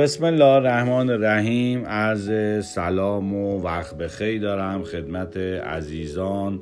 بسم 0.00 0.24
الله 0.24 0.44
الرحمن 0.44 1.10
الرحیم. 1.10 1.86
عرض 1.86 2.30
سلام 2.66 3.34
و 3.34 3.62
وقت 3.62 3.94
بخیر 3.94 4.40
دارم 4.40 4.82
خدمت 4.82 5.36
عزیزان. 5.36 6.60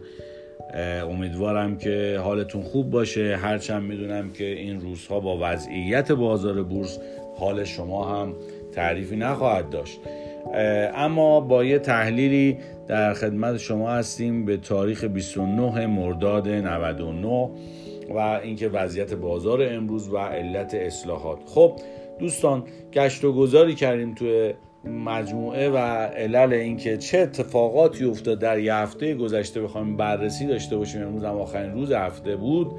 امیدوارم 1.11 1.77
که 1.77 2.21
حالتون 2.24 2.63
خوب 2.63 2.90
باشه. 2.90 3.37
هرچند 3.37 3.82
می‌دونم 3.82 4.31
که 4.31 4.45
این 4.45 4.81
روزها 4.81 5.21
با 5.21 5.38
وضعیت 5.40 6.13
بازار 6.13 6.63
بورس 6.63 6.99
حال 7.37 7.64
شما 7.64 8.22
هم 8.22 8.35
تعریفی 8.72 9.17
نخواهد 9.17 9.71
داشت. 9.71 10.00
اما 10.95 11.41
با 11.41 11.64
یه 11.64 11.78
تحلیلی 11.78 12.59
در 12.88 13.14
خدمت 13.14 13.56
شما 13.56 13.91
هستیم 13.91 14.45
به 14.45 14.56
تاریخ 14.56 15.05
29 15.05 15.86
مرداد 15.86 16.48
99 16.48 17.50
و 18.14 18.18
اینکه 18.18 18.68
وضعیت 18.68 19.14
بازار 19.14 19.62
امروز 19.62 20.09
و 20.09 20.18
علت 20.18 20.74
اصلاحات. 20.74 21.38
خب 21.46 21.73
دوستان 22.18 22.64
گشت 22.92 23.24
و 23.24 23.32
گذاری 23.32 23.74
کردیم 23.74 24.14
توی 24.14 24.54
مجموعه 24.84 25.70
و 25.70 25.76
علل 25.76 26.52
اینکه 26.52 26.96
چه 26.96 27.18
اتفاقاتی 27.18 28.04
افتاد 28.04 28.38
در 28.38 28.59
یه 28.59 28.74
هفته 28.74 29.14
گذشته 29.14 29.62
بخوایم 29.62 29.96
بررسی 29.96 30.46
داشته 30.46 30.76
باشیم. 30.76 31.02
امروز 31.02 31.24
هم 31.24 31.36
آخرین 31.36 31.73
روز 31.73 31.92
هفته 31.92 32.36
بود. 32.36 32.70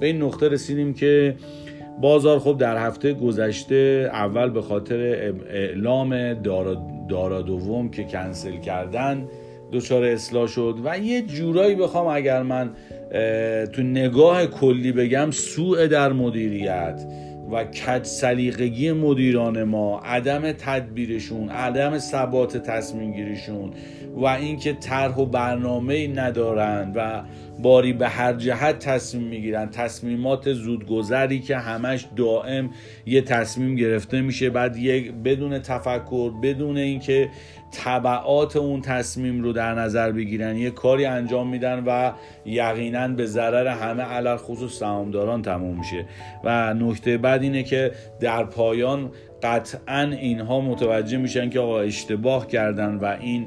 به 0.00 0.06
این 0.06 0.22
نقطه 0.22 0.48
رسیدیم 0.48 0.94
که 0.94 1.36
بازار 2.00 2.38
خب 2.38 2.58
در 2.58 2.86
هفته 2.86 3.14
گذشته 3.14 4.10
اول 4.12 4.50
به 4.50 4.62
خاطر 4.62 4.96
اعلام 5.50 6.34
دارا, 6.34 6.76
دارا 7.08 7.42
دوم 7.42 7.90
که 7.90 8.04
کنسل 8.04 8.56
کردن 8.56 9.28
دچار 9.72 10.04
اصلاح 10.04 10.46
شد 10.46 10.74
و 10.84 10.98
یه 10.98 11.22
جورایی 11.22 11.74
بخوام 11.74 12.06
اگر 12.06 12.42
من 12.42 12.70
تو 13.72 13.82
نگاه 13.82 14.46
کلی 14.46 14.92
بگم 14.92 15.30
سوء 15.30 15.86
در 15.86 16.12
مدیریت. 16.12 17.04
و 17.52 17.64
کج 17.64 18.04
سلیقگی 18.04 18.92
مدیران 18.92 19.64
ما 19.64 20.00
عدم 20.00 20.52
تدبیرشون 20.52 21.48
عدم 21.48 21.98
ثبات 21.98 22.56
تصمیم 22.56 23.12
گیریشون 23.12 23.70
و 24.16 24.24
اینکه 24.24 24.72
طرح 24.72 25.16
و 25.16 25.26
برنامه 25.26 26.06
ندارن 26.06 26.92
و 26.94 27.22
باری 27.62 27.92
به 27.92 28.08
هر 28.08 28.32
جهت 28.32 28.78
تصمیم 28.78 29.28
می‌گیرن. 29.28 29.70
تصمیمات 29.70 30.52
زودگذری 30.52 31.40
که 31.40 31.56
همش 31.56 32.06
دائم 32.16 32.70
یه 33.06 33.20
تصمیم 33.20 33.74
گرفته 33.74 34.20
میشه. 34.20 34.50
بعد 34.50 34.76
یک 34.76 35.12
بدون 35.12 35.58
تفکر 35.58 36.30
بدون 36.42 36.76
اینکه 36.76 37.28
طبعات 37.72 38.56
اون 38.56 38.80
تصمیم 38.80 39.42
رو 39.42 39.52
در 39.52 39.74
نظر 39.74 40.12
بگیرن 40.12 40.56
یه 40.56 40.70
کاری 40.70 41.04
انجام 41.04 41.48
میدن 41.48 41.84
و 41.86 42.12
یقینا 42.46 43.08
به 43.08 43.26
ضرر 43.26 43.66
همه 43.66 44.02
علل 44.02 44.36
خصوص 44.36 44.72
سهامداران 44.72 45.42
تموم 45.42 45.78
میشه. 45.78 46.04
و 46.44 46.74
نکته 46.74 47.18
بعد 47.18 47.42
اینه 47.42 47.62
که 47.62 47.92
در 48.20 48.44
پایان 48.44 49.10
قطعا 49.42 50.00
اینها 50.00 50.60
متوجه 50.60 51.16
میشن 51.16 51.50
که 51.50 51.60
آقا 51.60 51.80
اشتباه 51.80 52.46
کردن 52.46 52.94
و 52.94 53.16
این 53.20 53.46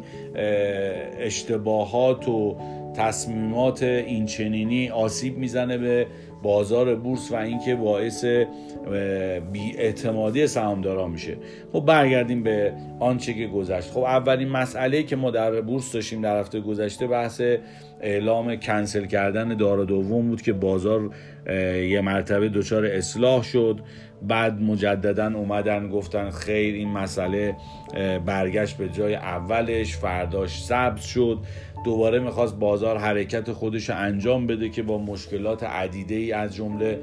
اشتباهات 1.20 2.28
و 2.28 2.58
تصمیمات 2.96 3.84
اینچنینی 3.84 4.90
آسیب 4.90 5.38
می‌زنه 5.38 5.78
به 5.78 6.08
بازار 6.44 6.96
بورس 6.96 7.32
و 7.32 7.36
اینکه 7.36 7.76
باعث 7.76 8.26
بیاعتمادی 9.52 10.48
سهامداران 10.48 11.12
میشه. 11.12 11.38
خب 11.74 11.80
برگردیم 11.80 12.44
به 12.44 12.74
آنچه 13.00 13.34
که 13.34 13.48
گذشت. 13.48 13.92
خب 13.92 14.00
اولین 14.00 14.50
مسئله 14.50 15.04
که 15.04 15.16
ما 15.16 15.32
در 15.32 15.62
بورس 15.62 15.92
داشتیم 15.92 16.22
در 16.22 16.40
هفته 16.40 16.60
گذشته 16.60 17.08
بحث 17.08 17.42
اعلام 18.02 18.56
کنسل 18.56 19.06
کردن 19.06 19.58
دارا 19.58 19.86
دوم 19.86 20.28
بود 20.28 20.42
که 20.42 20.54
بازار 20.54 21.10
یه 21.90 22.02
مرتبه 22.02 22.50
دچار 22.50 22.86
اصلاح 22.86 23.44
شد. 23.44 23.80
بعد 24.28 24.62
مجددا 24.62 25.32
اومدن 25.36 25.90
گفتن 25.90 26.30
خیر 26.30 26.76
این 26.76 26.90
مسئله 26.90 27.56
برگشت 28.26 28.78
به 28.78 28.90
جای 28.90 29.16
اولش 29.16 29.98
فرداش 29.98 30.64
سبز 30.64 31.02
شد. 31.02 31.40
دوباره 31.84 32.20
می‌خواست 32.20 32.60
بازار 32.60 32.98
حرکت 32.98 33.52
خودش 33.52 33.90
انجام 33.90 34.48
بده 34.48 34.70
که 34.70 34.84
با 34.84 34.98
مشکلات 34.98 35.64
عدیده 35.64 36.16
ای 36.16 36.32
از 36.32 36.56
جمله 36.56 37.00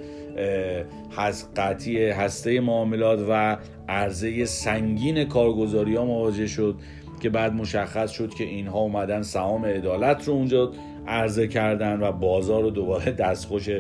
قطعی 1.57 2.11
هسته 2.11 2.61
معاملات 2.61 3.27
و 3.29 3.57
عرضه 3.89 4.45
سنگین 4.45 5.25
کارگزاری 5.25 5.97
ها 5.97 6.05
مواجه 6.05 6.47
شد 6.47 6.77
که 7.21 7.31
بعد 7.31 7.53
مشخص 7.53 8.11
شد 8.11 8.35
که 8.35 8.45
اینها 8.45 8.79
اومدن 8.79 9.23
سهام 9.23 9.65
عدالت 9.65 10.29
رو 10.29 10.35
اونجا 10.35 10.73
عرضه 11.07 11.49
کردن 11.49 12.03
و 12.03 12.13
بازار 12.13 12.63
رو 12.63 12.71
دوباره 12.71 13.13
دستخوش 13.13 13.71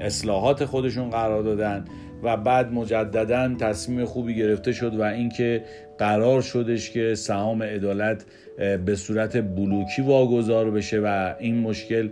اصلاحات 0.00 0.64
خودشون 0.64 1.10
قرار 1.10 1.42
دادن. 1.42 1.84
و 2.22 2.36
بعد 2.36 2.72
مجددا 2.72 3.54
تصمیم 3.60 4.04
خوبی 4.04 4.34
گرفته 4.34 4.72
شد 4.72 4.94
و 4.94 5.02
اینکه 5.02 5.64
قرار 5.98 6.42
شدش 6.42 6.90
که 6.90 7.14
سهام 7.14 7.62
عدالت 7.62 8.24
به 8.86 8.96
صورت 8.96 9.36
بلوکی 9.36 10.02
واگذار 10.02 10.70
بشه 10.70 11.00
و 11.00 11.34
این 11.38 11.60
مشکل 11.60 12.08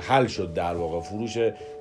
حل 0.00 0.26
شد 0.26 0.52
در 0.54 0.74
واقع. 0.74 1.00
فروش 1.00 1.38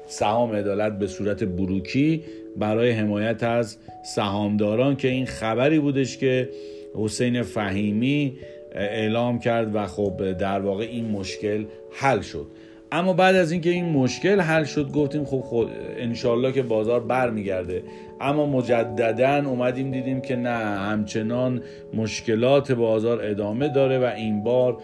سهام 0.07 0.55
عدالت 0.55 0.99
به 0.99 1.07
صورت 1.07 1.43
بلوکی 1.43 2.23
برای 2.57 2.91
حمایت 2.91 3.43
از 3.43 3.77
سهامداران 4.15 4.95
که 4.95 5.07
این 5.07 5.25
خبری 5.25 5.79
بودش 5.79 6.17
که 6.17 6.49
حسین 6.95 7.41
فهیمی 7.41 8.37
اعلام 8.71 9.39
کرد 9.39 9.75
و 9.75 9.87
خب 9.87 10.31
در 10.31 10.59
واقع 10.59 10.83
این 10.83 11.05
مشکل 11.05 11.65
حل 11.91 12.21
شد. 12.21 12.47
اما 12.91 13.13
بعد 13.13 13.35
از 13.35 13.51
اینکه 13.51 13.69
این 13.69 13.85
مشکل 13.85 14.39
حل 14.39 14.63
شد 14.63 14.91
گفتیم 14.91 15.25
خب 15.25 15.39
خود 15.39 15.69
انشالله 15.97 16.51
که 16.51 16.61
بازار 16.61 16.99
برمیگرده. 16.99 17.83
اما 18.21 18.45
مجددا 18.45 19.49
اومدیم 19.49 19.91
دیدیم 19.91 20.21
که 20.21 20.35
نه 20.35 20.49
همچنان 20.79 21.61
مشکلات 21.93 22.71
بازار 22.71 23.25
ادامه 23.25 23.69
داره 23.69 23.99
و 23.99 24.03
این 24.03 24.43
بار 24.43 24.77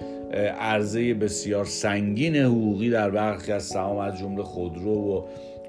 عرضه 0.60 1.14
بسیار 1.14 1.66
سنگین 1.66 2.36
حقوقی 2.36 2.90
در 2.90 3.10
برخی 3.10 3.52
از 3.52 3.64
سهام 3.64 3.98
از 3.98 4.20
جمله 4.20 4.44
خودرو 4.44 4.94
و 4.94 5.22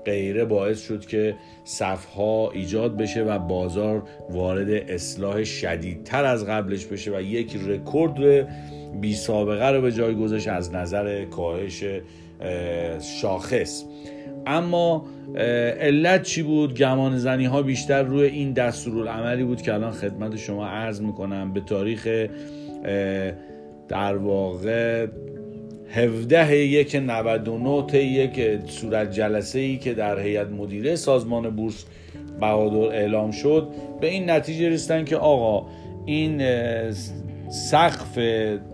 غیره 0.05 0.45
باعث 0.45 0.83
شد 0.87 1.07
که 1.07 1.35
صفها 1.65 2.51
ایجاد 2.51 2.97
بشه 2.97 3.23
و 3.23 3.39
بازار 3.39 4.03
وارد 4.31 4.71
اصلاح 4.71 5.45
شدیدتر 5.45 6.25
از 6.25 6.47
قبلش 6.47 6.87
بشه 6.87 7.17
و 7.17 7.21
یک 7.21 7.57
رکورد 7.67 8.49
بی 9.01 9.15
سابقه 9.15 9.71
رو 9.71 9.81
به 9.81 9.93
جای 9.93 10.15
گذاشت 10.15 10.49
از 10.49 10.75
نظر 10.75 11.25
کاهش 11.25 11.85
شاخص. 13.21 13.85
اما 14.47 15.07
علت 15.81 16.23
چی 16.23 16.43
بود؟ 16.43 16.79
گمان 16.79 17.19
زنی 17.19 17.45
ها 17.45 17.63
بیشتر 17.63 18.03
روی 18.03 18.27
این 18.27 18.53
دستورالعملی 18.53 19.45
بود 19.45 19.63
که 19.63 19.75
الان 19.75 19.93
خدمت 19.93 20.37
شما 20.37 20.67
عرض 20.67 21.01
می‌کنم 21.01 21.53
به 21.53 21.61
تاریخ 21.61 22.09
در 23.89 24.17
واقع 24.17 25.07
17 25.91 26.57
یک 26.57 26.97
99 26.97 28.05
یک 28.05 28.61
صورت 28.67 29.13
جلسه 29.13 29.59
ای 29.59 29.79
که 29.79 29.95
در 29.95 30.21
هیئت 30.21 30.49
مدیره 30.49 30.97
سازمان 30.97 31.51
بورس 31.51 31.85
بهادر 32.41 32.77
اعلام 32.77 33.31
شد 33.31 33.69
به 34.01 34.07
این 34.07 34.31
نتیجه 34.31 34.69
رسیدن 34.69 35.05
که 35.05 35.17
آقا 35.17 35.67
این 36.07 36.43
سقف 37.49 38.19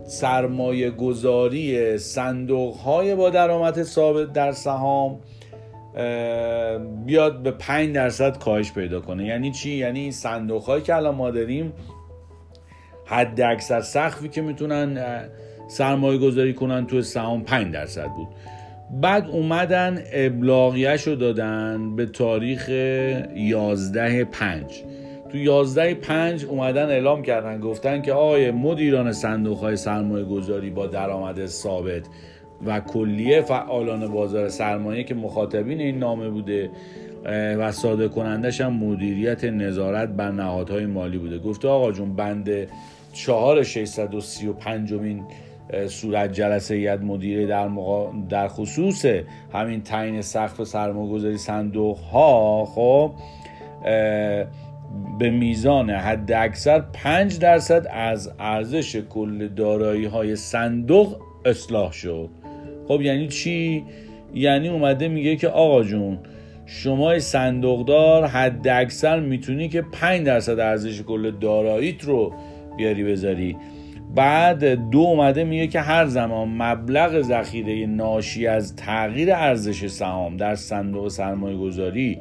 سرمایه 0.05 0.91
گذاری 0.91 1.99
صندوق 1.99 2.77
های 2.77 3.15
با 3.15 3.31
درآمد 3.31 3.83
ثابت 3.83 4.33
در 4.33 4.53
سهام 4.53 5.21
بیاد 7.07 7.43
به 7.43 7.51
5 7.51 7.95
درصد 7.95 8.39
کاهش 8.39 8.73
پیدا 8.73 9.01
کنه. 9.01 9.27
یعنی 9.27 9.51
چی؟ 9.51 9.71
یعنی 9.71 10.01
این 10.01 10.13
صندوق 10.13 10.63
هایی 10.63 10.83
که 10.83 10.95
الان 10.95 11.15
ما 11.15 11.31
داریم 11.31 11.73
حد 13.07 13.41
اکثر 13.41 13.81
سقفی 13.81 14.29
که 14.29 14.43
می‌تونن 14.43 14.99
سرمایه 15.69 16.19
گذاری 16.19 16.55
کنن 16.55 16.87
تو 16.87 17.03
سهام 17.03 17.45
5 17.45 17.73
درصد 17.73 18.09
بود. 18.09 18.29
بعد 18.91 19.27
اومدن 19.27 20.03
ابلاغیش 20.13 21.03
رو 21.03 21.15
دادن 21.15 21.97
به 21.97 22.07
تاریخ 22.07 22.69
11 22.69 24.25
5 24.25 24.85
تو 25.33 25.39
11 25.39 25.95
5 25.95 26.45
اومدن 26.45 26.89
اعلام 26.89 27.23
کردن 27.23 27.61
گفتن 27.61 28.03
که 28.03 28.13
آقای 28.13 28.51
مدیران 28.51 29.13
صندوق 29.13 29.59
های 29.59 29.77
سرمایه 29.77 30.25
گذاری 30.25 30.71
با 30.71 30.87
درآمد 30.87 31.47
ثابت 31.47 32.03
و 32.67 32.81
کلیه 32.81 33.43
فعالان 33.43 34.13
بازار 34.13 34.49
سرمایه 34.49 35.05
که 35.05 35.15
مخاطبین 35.15 35.81
این 35.81 35.99
نامه 35.99 36.31
بوده 36.31 36.71
و 37.59 37.73
صادر 37.73 38.09
کنندش 38.09 38.61
هم 38.61 38.73
مدیریت 38.73 39.45
نظارت 39.45 40.09
بر 40.09 40.31
نهادهای 40.31 40.87
مالی 40.87 41.19
بوده. 41.19 41.39
گفته 41.39 41.69
آقا 41.69 41.93
جون 41.93 42.17
بند 42.17 42.51
4 43.13 43.63
635 43.63 44.93
مین 44.93 45.25
صورت 45.87 46.33
جلسه 46.33 46.79
ید 46.79 47.03
مدیره 47.03 47.47
در, 47.47 47.69
در 48.29 48.49
خصوص 48.49 49.07
همین 49.53 49.83
تعیین 49.83 50.23
سقف 50.23 50.65
سرمایه‌گذاری 50.65 51.39
صندوق 51.39 51.99
ها 51.99 52.65
خب 52.65 53.13
به 55.21 55.31
میزان 55.31 55.91
حد 55.91 56.33
اکثر 56.33 56.81
5 56.93 57.39
درصد 57.39 57.87
از 57.91 58.33
ارزش 58.39 58.97
کل 58.97 59.49
دارایی 59.49 60.05
های 60.05 60.37
صندوق 60.37 61.17
اصلاح 61.45 61.93
شد 61.93 62.29
خب 62.89 63.03
یعنی 63.03 63.29
چی؟ 63.29 63.85
یعنی 64.35 64.69
اومده 64.69 65.09
میگه 65.09 65.37
که 65.37 65.49
آقا 65.49 65.83
جون 65.83 66.19
شما 66.67 67.19
صندوقدار 67.19 68.27
حد 68.27 68.69
اکثر 68.69 69.21
می‌تونی 69.21 69.69
که 69.69 69.83
5 69.83 70.27
درصد 70.27 70.59
ارزش 70.59 71.03
کل 71.03 71.31
داراییت 71.31 72.05
رو 72.05 72.35
بیاری 72.77 73.05
بذاری 73.05 73.57
بعد 74.15 74.91
دو 74.91 74.99
اومده 74.99 75.45
میگه 75.45 75.67
که 75.67 75.81
هر 75.81 76.07
زمان 76.07 76.49
مبلغ 76.49 77.23
ذخیره 77.23 77.87
ناشی 77.87 78.47
از 78.47 78.77
تغییر 78.77 79.33
ارزش 79.33 79.87
سهام 79.87 80.37
در 80.37 80.55
صندوق 80.55 81.09
سرمایه 81.09 81.57
گذاری 81.57 82.19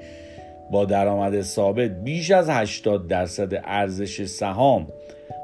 با 0.71 0.85
درآمد 0.85 1.41
ثابت 1.41 1.91
بیش 2.03 2.31
از 2.31 2.49
80 2.49 3.07
درصد 3.07 3.61
ارزش 3.63 4.25
سهام 4.25 4.87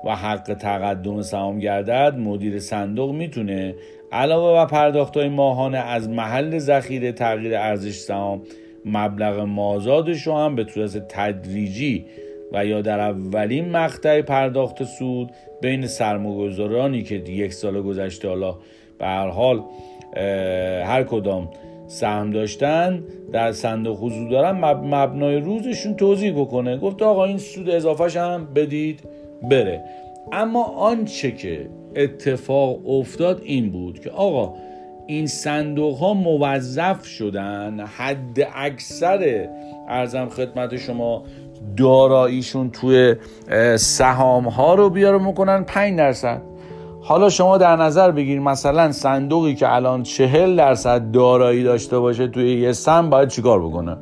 و 0.06 0.16
حق 0.16 0.54
تقدم 0.54 1.22
سهام 1.22 1.60
گردد 1.60 2.16
مدیر 2.18 2.60
صندوق 2.60 3.12
می‌تونه 3.12 3.76
علاوه 4.12 4.54
بر 4.54 4.66
پرداخت 4.72 5.18
های 5.18 5.30
ماهانه 5.30 5.78
از 5.78 6.10
محل 6.10 6.58
ذخیره 6.58 7.12
تغییر 7.12 7.56
ارزش 7.56 7.96
سهام 7.96 8.42
مبلغ 8.86 9.40
مازادش 9.40 10.28
رو 10.28 10.38
هم 10.38 10.56
به 10.56 10.66
صورت 10.74 11.08
تدریجی 11.08 12.06
و 12.52 12.66
یا 12.66 12.82
در 12.82 13.00
اولین 13.00 13.70
مقطع 13.70 14.22
پرداخت 14.22 14.84
سود 14.84 15.32
بین 15.62 15.88
سرمایه‌گذارانی 15.88 17.04
که 17.04 17.16
یک 17.16 17.54
سال 17.54 17.82
گذشته 17.82 18.28
حالا 18.28 18.56
به 19.00 19.06
هر 19.06 19.28
حال 19.28 19.64
هر 20.86 21.04
کدام 21.04 21.50
سهم 21.88 22.32
داشتن 22.32 23.04
در 23.32 23.52
صندوق 23.52 24.04
حضور 24.04 24.30
دارن 24.30 24.52
مبنای 24.96 25.38
روزشون 25.38 25.96
توضیح 25.96 26.32
بکنه. 26.42 26.78
گفت 26.78 27.02
آقا 27.02 27.26
این 27.26 27.38
سود 27.38 27.70
اضافهش 27.70 28.18
هم 28.18 28.48
بدید 28.56 29.04
بره. 29.50 29.84
اما 30.32 30.64
آنچه 30.64 31.32
که 31.32 31.70
اتفاق 31.96 32.90
افتاد 32.90 33.42
این 33.44 33.72
بود 33.72 34.00
که 34.00 34.10
آقا 34.10 34.54
این 35.08 35.28
صندوق 35.28 35.98
ها 35.98 36.14
موظف 36.14 37.06
شدن 37.06 37.80
حد 37.80 38.48
اکثر 38.56 39.50
ارزم 39.88 40.30
خدمت 40.30 40.78
شما 40.78 41.24
داراییشون 41.78 42.70
توی 42.70 43.16
سهام 43.76 44.48
ها 44.48 44.76
رو 44.76 44.90
بیاره 44.90 45.18
می‌کنن 45.18 45.64
5 45.64 45.98
درصد. 45.98 46.42
حالا 47.08 47.30
شما 47.30 47.58
در 47.58 47.76
نظر 47.76 48.12
بگیر 48.12 48.40
مثلا 48.40 48.92
صندوقی 48.92 49.56
که 49.56 49.76
الان 49.76 50.04
چهل 50.04 50.56
درصد 50.56 51.12
دارایی 51.12 51.64
داشته 51.64 52.00
باشه 52.00 52.28
توی 52.28 52.62
یه 52.62 52.72
سهم 52.72 53.10
باید 53.10 53.30
چیکار 53.30 53.60
بکنه؟ 53.60 53.98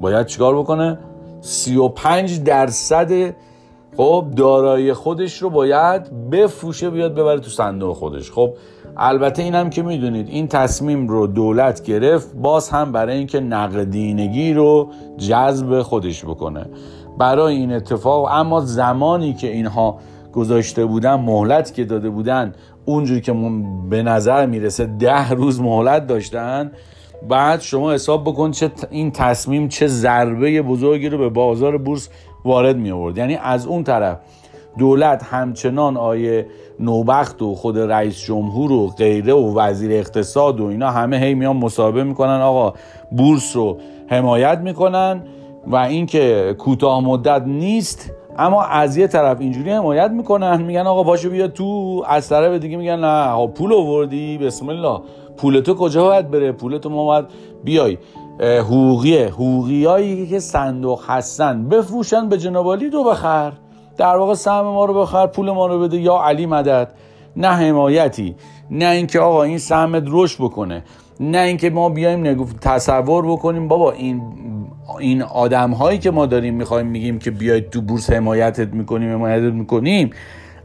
باید 0.00 0.26
چیکار 0.26 0.58
بکنه؟ 0.58 0.98
35 1.40 2.42
درصد 2.42 3.34
خب 3.96 4.24
دارایی 4.36 4.92
خودش 4.92 5.42
رو 5.42 5.50
باید 5.50 6.30
بفروشه 6.30 6.90
بیاد 6.90 7.14
ببره 7.14 7.40
تو 7.40 7.50
صندوق 7.50 7.96
خودش. 7.96 8.30
خب 8.30 8.50
البته 8.96 9.42
این 9.42 9.54
هم 9.54 9.70
که 9.70 9.82
می‌دونید 9.82 10.28
این 10.28 10.48
تصمیم 10.48 11.08
رو 11.08 11.26
دولت 11.26 11.82
گرفت 11.82 12.34
باز 12.36 12.70
هم 12.70 12.92
برای 12.92 13.16
اینکه 13.16 13.40
نقدینگی 13.40 14.54
رو 14.54 14.88
جذب 15.18 15.82
خودش 15.82 16.24
بکنه. 16.24 16.66
برای 17.18 17.56
این 17.56 17.72
اتفاق 17.72 18.28
اما 18.30 18.60
زمانی 18.60 19.34
که 19.34 19.52
اینها 19.52 19.98
گذاشته 20.34 20.84
بودن 20.84 21.14
مهلت 21.14 21.74
که 21.74 21.84
داده 21.84 22.10
بودن 22.10 22.52
اونجوری 22.84 23.20
که 23.20 23.34
به 23.90 24.02
نظر 24.02 24.46
می‌رسه 24.46 24.86
ده 24.86 25.30
روز 25.30 25.60
مهلت 25.60 26.06
داشتن. 26.06 26.72
بعد 27.28 27.60
شما 27.60 27.92
حساب 27.92 28.24
بکن 28.24 28.50
چه 28.50 28.70
این 28.90 29.10
تصمیم 29.10 29.68
چه 29.68 29.86
ضربه 29.86 30.62
بزرگی 30.62 31.08
رو 31.08 31.18
به 31.18 31.28
بازار 31.28 31.78
بورس 31.78 32.08
وارد 32.44 32.76
می 32.76 32.90
آورد 32.90 33.18
یعنی 33.18 33.34
از 33.34 33.66
اون 33.66 33.84
طرف 33.84 34.18
دولت 34.78 35.22
همچنان 35.22 35.96
آیه 35.96 36.46
نوبخت 36.80 37.42
و 37.42 37.54
خود 37.54 37.78
رئیس 37.78 38.24
جمهور 38.24 38.72
و 38.72 38.86
غیره 38.86 39.32
و 39.32 39.58
وزیر 39.58 39.92
اقتصاد 39.92 40.60
و 40.60 40.66
اینا 40.66 40.90
همه 40.90 41.16
هی 41.16 41.34
میان 41.34 41.56
مصاحبه 41.56 42.04
می‌کنن 42.04 42.40
آقا 42.40 42.74
بورس 43.16 43.56
رو 43.56 43.78
حمایت 44.10 44.58
می‌کنن 44.58 45.22
و 45.66 45.76
اینکه 45.76 46.54
کوتاه 46.58 47.04
مدت 47.04 47.42
نیست 47.46 48.10
اما 48.38 48.62
از 48.62 48.96
یه 48.96 49.06
طرف 49.06 49.40
اینجوری 49.40 49.70
حمایت 49.70 50.10
می‌کنن 50.10 50.62
میگن 50.62 50.86
آقا 50.86 51.02
باشو 51.02 51.30
بیا 51.30 51.48
تو. 51.48 52.02
از 52.08 52.28
طرف 52.28 52.60
دیگه 52.60 52.76
میگن 52.76 53.00
نه 53.00 53.46
پول 53.46 53.72
آوردی؟ 53.72 54.38
بسم 54.38 54.68
الله. 54.68 55.00
پول 55.36 55.60
تو 55.60 55.74
کجا 55.74 56.04
باید 56.04 56.30
بره؟ 56.30 56.52
پول 56.52 56.78
تو 56.78 56.90
ما 56.90 57.04
باید 57.04 57.24
بیای. 57.64 57.98
حقوقی 58.40 60.26
که 60.26 60.38
صندوق 60.38 61.02
هستن 61.06 61.68
بفروشن 61.68 62.28
به 62.28 62.38
جنابالی 62.38 62.90
دو 62.90 63.04
بخر. 63.04 63.52
در 63.96 64.16
واقع 64.16 64.34
سهم 64.34 64.64
ما 64.64 64.84
رو 64.84 64.94
بخر 64.94 65.26
پول 65.26 65.50
ما 65.50 65.66
رو 65.66 65.80
بده. 65.80 66.00
یا 66.00 66.16
علی 66.16 66.46
مدد. 66.46 66.92
نه 67.36 67.48
حمایتی. 67.48 68.36
نه 68.70 68.88
اینکه 68.88 69.20
آقا 69.20 69.42
این 69.42 69.58
سهمت 69.58 70.02
رشد 70.06 70.44
بکنه. 70.44 70.84
نه 71.20 71.38
اینکه 71.38 71.70
ما 71.70 71.88
بیایم 71.88 72.46
تصور 72.60 73.26
بکنیم 73.26 73.68
بابا 73.68 73.92
این 73.92 74.22
این 75.00 75.22
آدم 75.22 75.70
هایی 75.70 75.98
که 75.98 76.10
ما 76.10 76.26
داریم 76.26 76.54
می‌خوایم 76.54 76.86
میگیم 76.86 77.18
که 77.18 77.30
بیاید 77.30 77.70
تو 77.70 77.80
بورس 77.80 78.10
حمایتت 78.10 78.74
می‌کنیم 78.74 79.12
حمایتت 79.12 79.54
می‌کنیم 79.54 80.10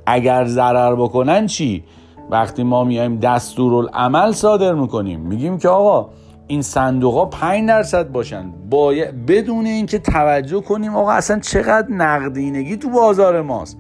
اگر 0.06 0.46
ضرر 0.46 0.96
بکنن 0.96 1.48
چی؟ 1.48 1.84
وقتی 2.30 2.64
ما 2.64 2.84
میایم 2.84 3.20
دستورالعمل 3.20 4.32
صادر 4.32 4.74
می‌کنیم. 4.74 5.20
میگیم 5.20 5.58
که 5.58 5.70
آقا 5.70 6.10
این 6.48 6.62
صندوق 6.62 7.14
ها 7.14 7.26
5 7.26 7.68
درصد 7.68 8.12
باشن. 8.12 8.52
باید 8.70 9.26
بدون 9.26 9.66
اینکه 9.66 10.00
توجه 10.00 10.62
کنیم 10.62 10.96
آقا 10.96 11.12
اصلا 11.12 11.40
چقدر 11.40 11.92
نقدینگی 11.92 12.78
تو 12.78 12.90
بازار 12.90 13.42
ماست. 13.42 13.78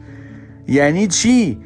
یعنی 0.68 1.08
چی؟ 1.08 1.58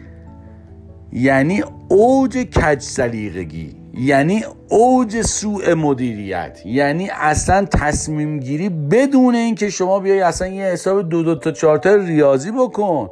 یعنی 1.12 1.64
اوج 1.90 2.38
کج 2.38 2.80
سلیقگی. 2.80 3.83
یعنی 3.94 4.46
اوج 4.70 5.22
سوء 5.22 5.76
مدیریت. 5.76 6.62
یعنی 6.66 7.10
اصلا 7.10 7.66
تصمیم 7.66 8.40
گیری 8.40 8.70
بدون 8.70 9.36
اینکه 9.36 9.70
شما 9.70 10.00
بیای 10.00 10.22
اصلا 10.22 10.48
یه 10.48 10.64
حساب 10.66 11.10
دو 11.10 11.24
دو 11.24 11.36
تا 11.36 11.52
چارتر 11.52 11.98
ریاضی 11.98 12.52
بکن. 12.52 13.10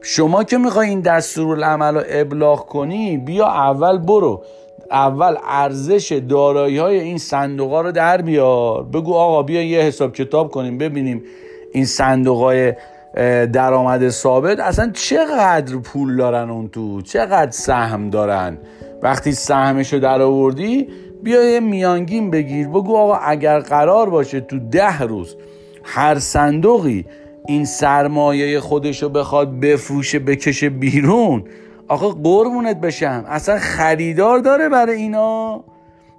شما 0.00 0.44
که 0.44 0.58
می‌خوای 0.58 0.88
این 0.88 1.00
دستورالعمل 1.00 1.94
رو 1.94 2.02
ابلاغ 2.08 2.66
کنی 2.66 3.18
بیا 3.18 3.46
اول 3.46 3.98
برو. 3.98 4.44
اول 4.90 5.36
ارزش 5.48 6.12
دارایی 6.28 6.78
های 6.78 7.00
این 7.00 7.18
صندوق 7.18 7.70
ها 7.70 7.80
رو 7.80 7.92
در 7.92 8.22
بیار. 8.22 8.82
بگو 8.82 9.14
آقا 9.14 9.42
بیا 9.42 9.62
یه 9.62 9.80
حساب 9.80 10.12
کتاب 10.12 10.50
کنیم 10.50 10.78
ببینیم 10.78 11.22
این 11.72 11.84
صندوق 11.84 12.38
های 12.38 12.74
درآمد 13.46 14.08
ثابت 14.08 14.60
اصلا 14.60 14.90
چقدر 14.94 15.76
پول 15.76 16.16
دارن 16.16 16.50
اون 16.50 16.68
تو؟ 16.68 17.02
چقدر 17.02 17.50
سهم 17.50 18.10
دارن؟ 18.10 18.58
وقتی 19.02 19.32
سهمشو 19.32 19.98
در 19.98 20.22
آوردی 20.22 20.88
بیا 21.22 21.50
یه 21.50 21.60
میانگین 21.60 22.30
بگیر. 22.30 22.68
بگو 22.68 22.96
آقا 22.96 23.14
اگر 23.14 23.58
قرار 23.58 24.10
باشه 24.10 24.40
تو 24.40 24.58
ده 24.58 24.98
روز 24.98 25.36
هر 25.84 26.18
صندوقی 26.18 27.04
این 27.48 27.64
سرمایه 27.64 28.60
خودشو 28.60 29.08
بخواد 29.08 29.60
بفروشه 29.60 30.18
بکشه 30.18 30.70
بیرون 30.70 31.44
آقا 31.88 32.08
قربونت 32.08 32.80
بشم. 32.80 33.24
اصلا 33.28 33.58
خریدار 33.58 34.38
داره 34.38 34.68
برای 34.68 34.96
اینا. 34.96 35.64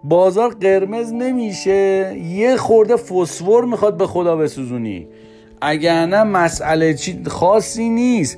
بازار 0.03 0.49
قرمز 0.49 1.13
نمیشه. 1.13 2.15
یه 2.23 2.57
خورده 2.57 2.95
فسفر 2.95 3.61
می‌خواد 3.61 3.97
به 3.97 4.07
خدا 4.07 4.35
بسوزونی. 4.35 5.07
اگر 5.61 6.05
نه 6.05 6.23
مسئله 6.23 6.93
چی 6.93 7.23
خاصی 7.27 7.89
نیست. 7.89 8.37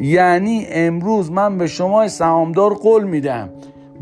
یعنی 0.00 0.66
امروز 0.70 1.30
من 1.30 1.58
به 1.58 1.66
شما 1.66 2.08
سهامدار 2.08 2.74
قول 2.74 3.04
میدم. 3.04 3.48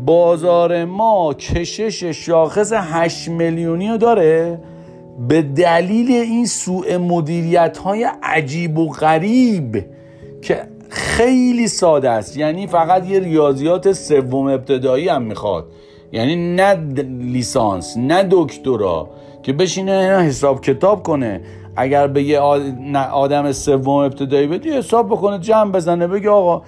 بازار 0.05 0.85
ما 0.85 1.33
کشش 1.33 2.03
شاخص 2.03 2.73
8 2.75 3.27
میلیونی 3.27 3.89
رو 3.89 3.97
داره. 3.97 4.59
به 5.27 5.41
دلیل 5.41 6.11
این 6.11 6.45
سوء 6.45 6.97
مدیریت 6.97 7.77
های 7.77 8.07
عجیب 8.23 8.77
و 8.77 8.89
غریب 8.89 9.85
که 10.41 10.61
خیلی 10.89 11.67
ساده 11.67 12.09
است. 12.09 12.37
یعنی 12.37 12.67
فقط 12.67 13.09
یه 13.09 13.19
ریاضیات 13.19 13.91
سوم 13.91 14.47
ابتدایی 14.47 15.07
هم 15.07 15.21
می‌خواد. 15.21 15.65
یعنی 16.11 16.55
نه 16.55 16.73
لیسانس 17.21 17.97
نه 17.97 18.27
دکترا 18.31 19.09
که 19.43 19.53
بشینه 19.53 20.23
حساب 20.27 20.61
کتاب 20.61 21.03
کنه. 21.03 21.41
اگر 21.75 22.07
به 22.07 22.23
یه 22.23 22.39
آدم 23.11 23.51
سوم 23.51 23.89
ابتدایی 23.89 24.47
بدی 24.47 24.71
حساب 24.71 25.07
بکنه 25.07 25.39
جمع 25.39 25.71
بزنه 25.71 26.07
بگه 26.07 26.29
آقا 26.29 26.61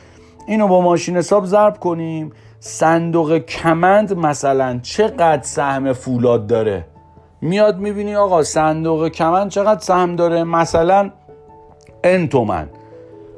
اینو 0.48 0.68
با 0.68 0.82
ماشین 0.82 1.18
حساب 1.18 1.46
ضرب 1.46 1.80
کنیم. 1.80 2.32
صندوق 2.60 3.38
کمند 3.38 4.18
مثلا 4.18 4.80
چقدر 4.84 5.42
سهم 5.44 5.94
فولاد 5.94 6.48
داره؟ 6.48 6.86
میاد 7.42 7.80
می‌بینی 7.80 8.16
آقا 8.16 8.44
صندوق 8.44 9.08
کمند 9.08 9.50
چقدر 9.50 9.80
سهم 9.80 10.16
داره؟ 10.16 10.44
مثلا 10.44 11.12
انتومن 12.04 12.70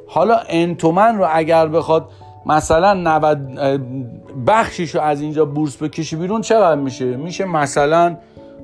حالا 0.08 0.40
انتومن 0.50 1.18
رو 1.18 1.28
اگر 1.32 1.68
بخواد 1.68 2.10
مثلا 2.46 2.94
90 2.94 3.40
بخشیش 4.48 4.96
رو 4.96 5.02
از 5.02 5.22
اینجا 5.22 5.46
بورس 5.46 5.84
بکشی 5.84 6.16
بیرون 6.16 6.42
چقدر 6.42 6.82
میشه؟ 6.82 7.06
میشه 7.06 7.46
مثلا 7.46 8.18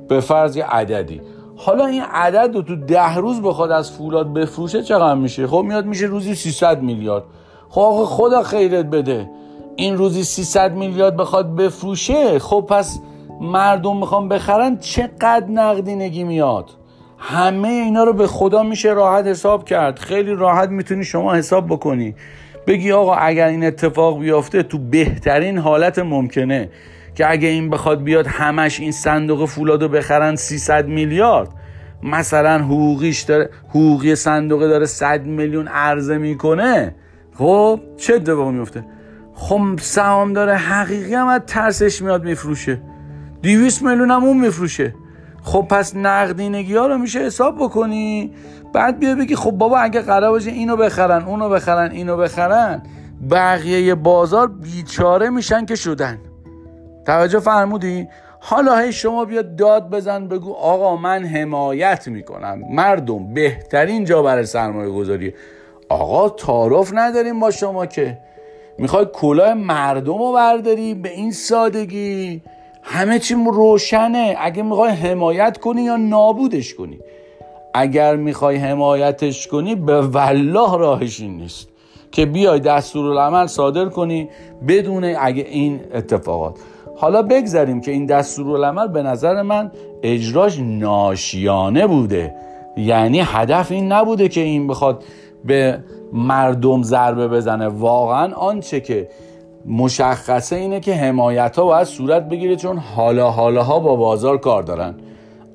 به 0.09 0.19
فرض 0.19 0.57
یه 0.57 0.65
عددی. 0.65 1.21
حالا 1.65 1.85
این 1.85 2.03
عدد 2.11 2.55
رو 2.55 2.61
تو 2.61 2.75
ده 2.75 3.15
روز 3.15 3.41
بخواد 3.41 3.71
از 3.71 3.91
فولاد 3.91 4.33
بفروشه 4.33 4.83
چقدر 4.83 5.19
میشه؟ 5.19 5.47
خب 5.47 5.63
میاد 5.67 5.85
میشه 5.85 6.05
روزی 6.05 6.35
300 6.35 6.81
میلیارد. 6.81 7.23
خب 7.69 8.03
خدا 8.05 8.43
خیرت 8.43 8.85
بده. 8.85 9.29
این 9.75 9.97
روزی 9.97 10.23
300 10.23 10.73
میلیارد 10.73 11.17
بخواد 11.17 11.55
بفروشه 11.55 12.39
خب 12.39 12.65
پس 12.69 12.99
مردم 13.41 13.97
می‌خوان 13.97 14.29
بخرن 14.29 14.77
چقدر 14.77 15.45
نقدینگی 15.49 16.23
میاد؟ 16.23 16.69
همه 17.17 17.67
اینا 17.67 18.03
رو 18.03 18.13
به 18.13 18.27
خدا 18.27 18.63
میشه 18.63 18.89
راحت 18.89 19.27
حساب 19.27 19.65
کرد. 19.65 19.99
خیلی 19.99 20.35
راحت 20.35 20.69
می‌تونی 20.69 21.03
شما 21.03 21.33
حساب 21.33 21.65
بکنی. 21.65 22.15
بگی 22.67 22.91
آقا 22.91 23.13
اگر 23.13 23.47
این 23.47 23.65
اتفاق 23.65 24.19
بیافته 24.19 24.63
تو 24.63 24.77
بهترین 24.77 25.57
حالت 25.57 25.99
ممکنه. 25.99 26.69
که 27.15 27.31
اگه 27.31 27.47
این 27.47 27.69
بخواد 27.69 28.03
بیاد 28.03 28.27
همش 28.27 28.79
این 28.79 28.91
صندوق 28.91 29.45
فولادو 29.45 29.87
بخرن 29.87 30.35
300 30.35 30.87
میلیارد. 30.87 31.49
مثلا 32.03 32.59
حقوقیش 32.59 33.21
داره 33.21 33.49
حقوقی 33.69 34.15
صندوق 34.15 34.61
داره 34.61 34.85
100 34.85 35.25
میلیون 35.25 35.67
عرضه 35.67 36.17
می‌کنه. 36.17 36.95
خب 37.37 37.79
چه 37.97 38.13
اتفاقی 38.13 38.51
میفته 38.51 38.85
خب 39.33 39.61
سهام 39.81 40.33
داره 40.33 40.55
حقیقی 40.55 41.13
هم 41.13 41.27
از 41.27 41.41
ترسش 41.47 42.01
میاد 42.01 42.23
میفروشه. 42.23 42.81
200 43.43 43.81
میلیون 43.81 44.11
هم 44.11 44.23
اون 44.23 44.37
میفروشه. 44.37 44.95
خب 45.43 45.65
پس 45.69 45.95
نقدینگی 45.95 46.75
ها 46.75 46.87
رو 46.87 46.97
میشه 46.97 47.19
حساب 47.19 47.55
بکنی. 47.55 48.33
بعد 48.73 48.99
بیا 48.99 49.15
بگی 49.15 49.35
خب 49.35 49.51
بابا 49.51 49.79
اگه 49.79 50.01
قرار 50.01 50.31
باشه 50.31 50.51
اینو 50.51 50.75
بخرن 50.75 51.23
اونو 51.23 51.49
بخرن 51.49 51.91
اینو 51.91 52.17
بخرن 52.17 52.83
بقیه 53.31 53.95
بازار 53.95 54.47
بیچاره 54.47 55.29
میشن 55.29 55.65
که 55.65 55.75
شدن. 55.75 56.19
توجه 57.05 57.39
فرمودی؟ 57.39 58.07
حالا 58.39 58.77
هی 58.77 58.93
شما 58.93 59.25
بیا 59.25 59.41
داد 59.41 59.89
بزن 59.89 60.27
بگو 60.27 60.53
آقا 60.53 60.95
من 60.95 61.25
حمایت 61.25 62.07
می‌کنم. 62.07 62.61
مردم 62.69 63.33
بهترین 63.33 64.05
جا 64.05 64.21
برای 64.21 64.45
سرمایه 64.45 64.89
گذاری. 64.89 65.33
آقا 65.89 66.29
تعارف 66.29 66.91
نداریم 66.93 67.39
با 67.39 67.51
شما 67.51 67.85
که. 67.85 68.17
می‌خوای 68.77 69.07
کلاه 69.13 69.53
مردم 69.53 70.17
رو 70.17 70.31
برداری 70.31 70.93
به 70.93 71.09
این 71.09 71.31
سادگی؟ 71.31 72.41
همه 72.83 73.19
چی 73.19 73.35
روشنه. 73.53 74.35
اگه 74.39 74.63
می‌خوای 74.63 74.91
حمایت 74.91 75.57
کنی 75.57 75.81
یا 75.81 75.95
نابودش 75.95 76.73
کنی. 76.73 76.99
اگر 77.73 78.15
می‌خوای 78.15 78.55
حمایتش 78.55 79.47
کنی 79.47 79.75
به 79.75 80.01
والله 80.01 80.77
راهش 80.77 81.19
این 81.19 81.37
نیست. 81.37 81.67
که 82.11 82.25
بیای 82.25 82.59
دستورالعمل 82.59 83.47
صادر 83.47 83.85
کنی 83.85 84.29
بدون 84.67 85.15
اگه 85.19 85.43
این 85.43 85.79
اتفاقات. 85.93 86.55
حالا 86.95 87.21
بگذاریم 87.21 87.81
که 87.81 87.91
این 87.91 88.05
دستورالعمل 88.05 88.87
به 88.87 89.03
نظر 89.03 89.41
من 89.41 89.71
اجراش 90.03 90.59
ناشیانه 90.59 91.87
بوده. 91.87 92.35
یعنی 92.77 93.19
هدف 93.19 93.71
این 93.71 93.91
نبوده 93.91 94.27
که 94.27 94.41
این 94.41 94.67
بخواد 94.67 95.03
به 95.45 95.79
مردم 96.13 96.83
ضربه 96.83 97.27
بزنه. 97.27 97.67
واقعا 97.67 98.33
آنچه 98.33 98.79
که 98.79 99.07
مشخصه 99.65 100.55
اینه 100.55 100.79
که 100.79 100.93
حمایت 100.95 101.55
ها 101.59 101.65
باید 101.65 101.83
صورت 101.83 102.29
بگیره 102.29 102.55
چون 102.55 102.77
حالا 102.77 103.29
حالا 103.29 103.63
ها 103.63 103.79
با 103.79 103.95
بازار 103.95 104.37
کار 104.37 104.63
دارن. 104.63 104.95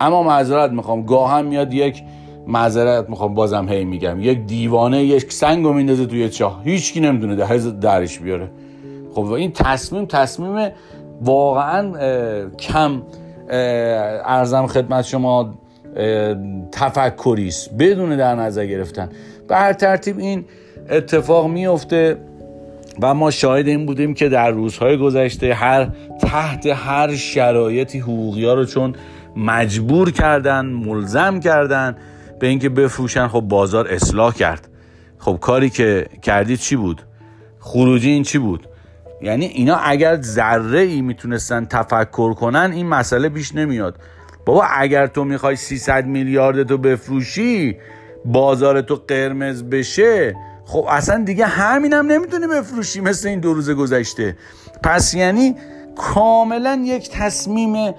اما 0.00 0.23
معذرت 0.23 0.71
می‌خوام 0.71 1.02
گاهم 1.02 1.45
میاد 1.45 1.75
یک 1.75 2.02
معذرت 2.47 3.11
می‌خوام 3.11 3.35
بازم 3.35 3.68
هی 3.68 3.85
میگم. 3.85 4.21
یک 4.21 4.47
دیوانه 4.47 5.04
یک 5.04 5.33
سنگ 5.33 5.64
رو 5.64 5.73
میندازه 5.73 6.07
توی 6.07 6.28
چاه. 6.28 6.61
هیچکی 6.64 7.00
نمی‌دونه 7.00 7.37
درش 7.80 8.18
بیاره. 8.18 8.50
خب 9.14 9.33
این 9.33 9.52
تصمیم 9.52 10.04
تصمیم 10.04 10.68
واقعا 11.21 11.93
کم 12.59 13.03
ارزم 13.51 14.67
خدمت 14.67 15.05
شما 15.05 15.59
تفکری 16.73 17.49
است. 17.49 17.75
بدون 17.79 18.17
در 18.17 18.35
نظر 18.35 18.67
گرفتن. 18.67 19.09
به 19.49 19.57
هر 19.57 19.73
ترتیب 19.73 20.19
این 20.19 20.45
اتفاق 20.91 21.47
میفته 21.47 22.17
و 23.03 23.15
ما 23.15 23.31
شاهد 23.31 23.69
این 23.69 23.87
بودیم 23.87 24.15
که 24.15 24.29
در 24.29 24.51
روزهای 24.51 24.97
گذشته 24.97 25.55
هر 25.55 25.89
تحت 26.21 26.67
هر 26.67 27.15
شرایطی 27.15 27.99
حقوقی 27.99 28.45
ها 28.45 28.55
رو 28.55 28.65
چون 28.65 28.95
مجبور 29.37 30.11
کردن 30.11 30.67
ملزم 30.67 31.41
کردن 31.41 31.97
به 32.39 32.47
اینکه 32.47 32.69
بفروشن 32.69 33.29
خب 33.29 33.41
بازار 33.41 33.89
اصلاح 33.89 34.35
کرد. 34.35 34.69
خب 35.19 35.39
کاری 35.41 35.71
که 35.71 36.07
کردید 36.23 36.59
چی 36.59 36.77
بود؟ 36.77 37.03
خروجی 37.61 38.11
این 38.11 38.23
چی 38.23 38.39
بود؟ 38.39 38.68
یعنی 39.23 39.47
اینا 39.47 39.77
اگر 39.77 40.21
ذره 40.23 40.81
ای 40.81 41.01
می‌تونستن 41.01 41.65
تفکر 41.65 42.35
کنن 42.35 42.71
این 42.75 42.87
مسئله 42.87 43.29
بیش 43.29 43.55
نمیاد. 43.55 43.97
بابا 44.47 44.65
اگر 44.77 45.07
تو 45.07 45.25
می‌خوای 45.25 45.57
300 45.57 46.07
میلیارد 46.07 46.69
تو 46.69 46.79
بفروشی 46.79 47.77
بازار 48.25 48.81
تو 48.81 48.95
قرمز 49.09 49.63
بشه 49.63 50.37
خب 50.65 50.87
اصلا 50.89 51.25
دیگه 51.25 51.47
همینم 51.47 51.99
هم 51.99 52.13
نمی‌تونی 52.13 52.47
بفروشی 52.47 53.01
مثل 53.01 53.29
این 53.29 53.41
دو 53.41 53.55
روز 53.55 53.71
گذشته. 53.71 54.37
پس 54.83 55.15
یعنی 55.15 55.55
کاملا 55.97 56.83
یک 56.85 57.11
تصمیم 57.11 57.95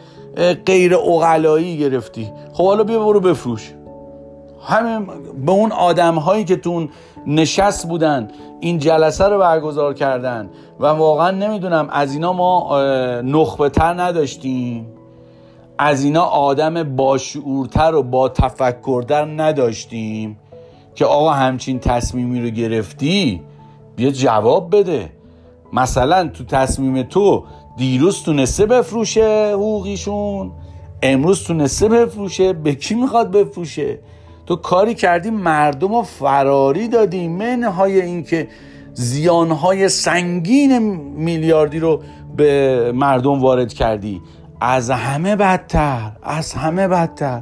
غیر 0.65 0.95
اقلایی 0.95 1.77
گرفتی. 1.77 2.31
خب 2.53 2.65
حالا 2.65 2.83
بیا 2.83 3.05
برو 3.05 3.19
بفروش. 3.19 3.73
همه 4.67 5.05
به 5.45 5.51
اون 5.51 5.71
آدم 5.71 6.15
هایی 6.15 6.43
که 6.43 6.55
تو 6.55 6.89
نشست 7.27 7.87
بودن. 7.87 8.27
این 8.59 8.77
جلسه 8.77 9.25
رو 9.25 9.39
برگزار 9.39 9.93
کردن. 9.93 10.49
و 10.79 10.85
واقعا 10.85 11.31
نمی‌دونم 11.31 11.87
از 11.91 12.13
اینا 12.13 12.33
ما 12.33 12.81
نخبه 13.21 13.69
تر 13.69 14.01
نداشتیم. 14.01 14.87
از 15.77 16.03
اینا 16.03 16.23
آدم 16.23 16.95
باشعورتر 16.95 17.95
و 17.95 18.03
با 18.03 18.29
تفکرتر 18.29 19.25
نداشتیم 19.25 20.39
که 20.95 21.05
آقا 21.05 21.29
همچین 21.29 21.79
تصمیمی 21.79 22.41
رو 22.41 22.49
گرفتی 22.49 23.41
بیا 23.95 24.09
جواب 24.11 24.75
بده. 24.75 25.09
مثلا 25.73 26.27
تو 26.27 26.43
تصمیم 26.43 27.03
تو 27.03 27.43
دیروز 27.77 28.23
تونسته 28.23 28.65
بفروشه 28.65 29.51
حقوقیشون 29.53 30.51
امروز 31.03 31.43
تونسته 31.43 31.89
بفروشه 31.89 32.53
به 32.53 32.75
کی 32.75 32.95
می‌خواد 32.95 33.31
بفروشه؟ 33.31 33.99
تو 34.49 34.55
کاری 34.55 34.95
کردی 34.95 35.29
مردم 35.29 35.95
رو 35.95 36.01
فراری 36.01 36.87
دادی 36.87 37.27
منهای 37.27 38.01
اینکه 38.01 38.47
زیانهای 38.93 39.89
سنگین 39.89 40.77
میلیاردی 41.15 41.79
رو 41.79 42.01
به 42.37 42.91
مردم 42.95 43.41
وارد 43.41 43.73
کردی. 43.73 44.21
از 44.61 44.89
همه 44.89 45.35
بدتر 45.35 46.11
از 46.23 46.53
همه 46.53 46.87
بدتر. 46.87 47.41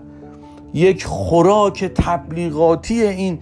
یک 0.73 1.05
خوراک 1.05 1.85
تبلیغاتی 1.85 3.01
این 3.03 3.39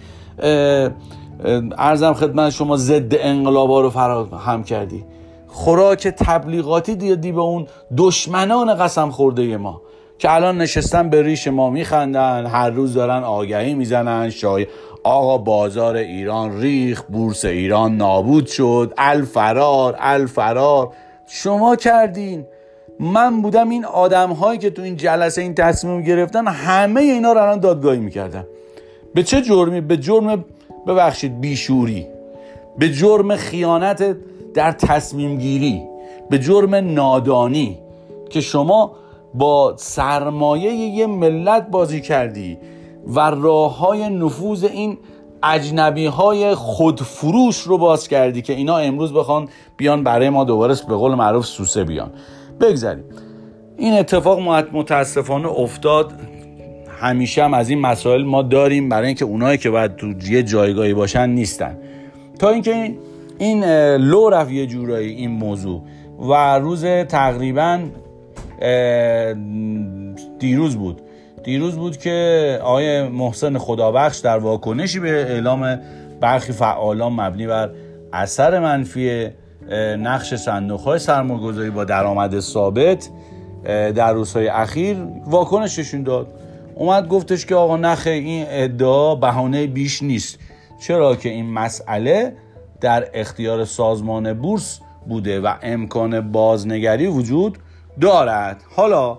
ارزم 1.78 2.14
خدمت 2.14 2.50
شما 2.50 2.78
ضد 2.78 3.16
انقلابا 3.16 3.82
رو 3.82 3.90
فراهم 3.90 4.64
کردی. 4.64 5.06
خوراک 5.48 6.08
تبلیغاتی 6.08 6.96
دیدی 6.96 7.32
به 7.32 7.42
اون 7.42 7.68
دشمنان 7.98 8.76
قسم 8.76 9.10
خورده 9.10 9.58
ما. 9.58 9.82
که 10.18 10.34
الان 10.34 10.58
نشستن 10.58 11.10
به 11.10 11.22
ریش 11.22 11.48
ما 11.48 11.70
میخندن 11.70 12.46
هر 12.46 12.70
روز 12.70 12.94
دارن 12.94 13.24
آگهی 13.24 13.74
می‌زنن 13.74 14.30
شای 14.30 14.68
آقا 15.04 15.38
بازار 15.38 15.96
ایران 15.96 16.62
ریخ 16.62 17.02
بورس 17.02 17.46
ایران 17.46 17.98
نابود 17.98 18.48
شد 18.48 18.94
الفرار 18.98 19.96
الفرار. 20.00 20.90
شما 21.28 21.76
کردین. 21.76 22.46
من 23.00 23.42
بودم 23.42 23.70
این 23.70 23.86
آدم 23.86 24.32
هایی 24.32 24.60
که 24.60 24.70
تو 24.70 24.82
این 24.82 24.96
جلسه 24.96 25.42
این 25.42 25.56
تصمیم 25.56 26.02
گرفتن 26.02 26.48
همه 26.48 27.02
اینا 27.02 27.34
رو 27.34 27.42
الان 27.42 27.60
دادگاهی 27.60 28.00
می‌کردن. 28.00 28.48
به 29.14 29.24
چه 29.24 29.42
جرمی؟ 29.42 29.82
به 29.82 29.98
جرم 29.98 30.46
ببخشید 30.88 31.42
بیشوری. 31.42 32.08
به 32.78 32.90
جرم 32.90 33.36
خیانت 33.36 34.16
در 34.54 34.72
تصمیم 34.72 35.38
گیری 35.38 35.84
به 36.30 36.40
جرم 36.40 36.76
نادانی. 36.76 37.80
که 38.30 38.42
شما 38.42 38.92
با 39.38 39.74
سرمایه 39.78 40.74
یه 40.74 41.08
ملت 41.08 41.68
بازی 41.70 42.02
کردی 42.02 42.58
و 43.08 43.20
راه 43.20 43.78
های 43.78 44.10
نفوذ 44.10 44.64
این 44.64 44.98
اجنبی 45.44 46.06
های 46.06 46.56
خودفروش 46.56 47.60
رو 47.60 47.78
باز 47.78 48.08
کردی 48.08 48.42
که 48.42 48.54
اینا 48.54 48.78
امروز 48.78 49.14
بخوان 49.14 49.50
بیان 49.78 50.04
برای 50.04 50.30
ما 50.30 50.44
دوباره 50.44 50.76
به 50.88 50.96
قول 50.96 51.16
معروف 51.16 51.46
سوسه 51.46 51.84
بیان. 51.84 52.12
بگذاریم. 52.62 53.04
این 53.78 53.94
اتفاق 53.94 54.40
متاسفانه 54.74 55.48
افتاد. 55.48 56.14
همیشه 57.02 57.44
هم 57.44 57.54
از 57.54 57.70
این 57.70 57.80
مسائل 57.80 58.24
ما 58.24 58.42
داریم 58.42 58.90
برای 58.90 59.08
اینکه 59.08 59.26
اونایی 59.26 59.58
که 59.58 59.70
باید 59.70 59.96
تو 59.96 60.08
یه 60.30 60.44
جایگاهی 60.44 60.94
باشن 60.94 61.30
نیستن. 61.30 61.78
تا 62.40 62.50
اینکه 62.50 62.96
این 63.40 63.66
لو 63.96 64.30
رفت 64.30 64.52
یه 64.52 64.66
جورایی 64.66 65.14
این 65.14 65.32
موضوع 65.32 65.82
و 66.30 66.60
روز 66.60 66.86
تقریبا 66.86 67.80
دیروز 70.40 70.76
بود. 70.76 71.02
دیروز 71.44 71.76
بود 71.76 71.98
که 71.98 72.60
آقای 72.64 73.08
محسن 73.08 73.58
خدابخش 73.58 74.18
در 74.18 74.38
واکنشی 74.38 75.00
به 75.00 75.10
اعلام 75.10 75.80
برخی 76.22 76.52
فعالان 76.52 77.14
مبنی 77.14 77.48
بر 77.48 77.70
اثر 78.14 78.60
منفی 78.60 79.30
نقش 80.00 80.34
صندوق 80.34 80.80
های 80.80 81.00
سرمایه‌گذاری 81.00 81.70
با 81.70 81.84
درآمد 81.84 82.40
ثابت 82.40 83.10
در 83.66 84.14
روزهای 84.14 84.48
اخیر 84.48 84.98
واکنششون 85.26 86.04
داد. 86.04 86.28
اومد 86.76 87.08
گفتش 87.08 87.46
که 87.46 87.56
آقا 87.56 87.78
نخه 87.78 88.10
این 88.10 88.46
ادعا 88.50 89.16
بهانه 89.16 89.68
بیش 89.68 90.04
نیست. 90.04 90.40
چرا 90.82 91.16
که 91.16 91.30
این 91.30 91.46
مسئله 91.46 92.34
در 92.82 93.08
اختیار 93.14 93.66
سازمان 93.66 94.34
بورس 94.34 94.80
بوده 95.08 95.40
و 95.40 95.54
امکان 95.62 96.32
بازنگری 96.32 97.08
وجود 97.08 97.58
دارد. 98.02 98.64
حالا 98.76 99.18